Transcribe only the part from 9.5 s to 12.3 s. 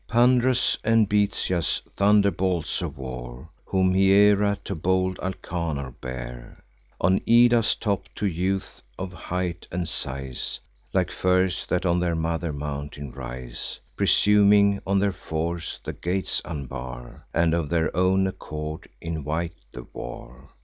and size Like firs that on their